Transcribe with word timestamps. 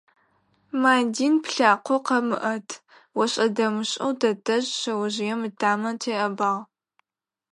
«Мадин, 0.81 1.33
плъакъо 1.43 1.97
къэмыӏэт»,- 2.05 2.79
ошӏэ-дэмышӏэу 3.21 4.13
тэтэжъ 4.19 4.69
шъэожъыем 4.79 5.41
ытамэ 5.47 5.91
теӏэбагъ. 6.01 6.61